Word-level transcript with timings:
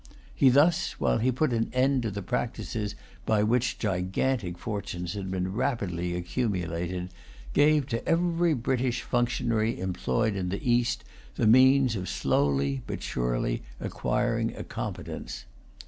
He 0.33 0.49
thus, 0.49 0.93
while 0.99 1.19
he 1.19 1.31
put 1.31 1.53
an 1.53 1.69
end 1.73 2.01
to 2.01 2.09
the 2.09 2.23
practices 2.23 2.95
by 3.23 3.43
which 3.43 3.77
gigantic 3.77 4.57
fortunes 4.57 5.13
had 5.13 5.29
been 5.29 5.53
rapidly 5.53 6.15
accumulated, 6.15 7.09
gave 7.53 7.85
to 7.89 8.03
every 8.07 8.55
British 8.55 9.03
functionary 9.03 9.79
employed 9.79 10.35
in 10.35 10.49
the 10.49 10.67
East 10.67 11.03
the 11.35 11.45
means 11.45 11.95
of 11.95 12.09
slowly, 12.09 12.81
but 12.87 13.03
surely, 13.03 13.61
acquiring 13.79 14.55
a 14.55 14.63
competence. 14.63 15.45